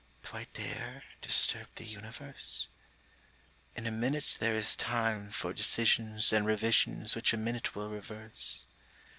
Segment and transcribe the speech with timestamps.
[0.23, 2.69] â) Do I dare Disturb the universe?
[3.75, 8.65] In a minute there is time For decisions and revisions which a minute will reverse.